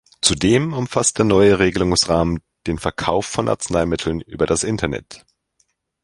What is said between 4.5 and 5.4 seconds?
Internet.